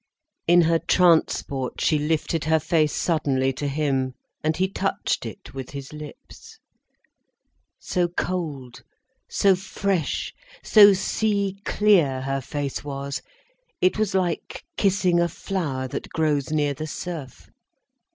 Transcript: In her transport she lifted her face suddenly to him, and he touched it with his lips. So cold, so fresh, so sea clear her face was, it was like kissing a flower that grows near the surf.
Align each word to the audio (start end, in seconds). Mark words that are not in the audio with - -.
In 0.47 0.61
her 0.61 0.79
transport 0.79 1.79
she 1.79 1.99
lifted 1.99 2.45
her 2.45 2.59
face 2.59 2.91
suddenly 2.91 3.53
to 3.53 3.67
him, 3.67 4.15
and 4.43 4.57
he 4.57 4.67
touched 4.67 5.27
it 5.27 5.53
with 5.53 5.69
his 5.69 5.93
lips. 5.93 6.57
So 7.77 8.07
cold, 8.07 8.81
so 9.29 9.55
fresh, 9.55 10.33
so 10.63 10.93
sea 10.93 11.59
clear 11.65 12.21
her 12.21 12.41
face 12.41 12.83
was, 12.83 13.21
it 13.79 13.99
was 13.99 14.15
like 14.15 14.63
kissing 14.75 15.19
a 15.19 15.27
flower 15.29 15.87
that 15.89 16.09
grows 16.09 16.49
near 16.51 16.73
the 16.73 16.87
surf. 16.87 17.51